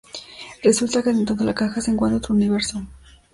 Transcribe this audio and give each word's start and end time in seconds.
Resulta 0.67 1.03
que 1.03 1.13
dentro 1.13 1.35
de 1.35 1.45
la 1.45 1.53
caja 1.53 1.79
se 1.79 1.91
encuentra 1.91 2.17
otro 2.17 2.33
universo. 2.33 2.81